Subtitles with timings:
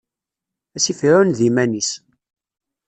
[0.77, 1.91] Asif iɛuned iman-is.